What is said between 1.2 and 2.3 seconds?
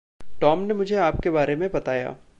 बारे में बताया।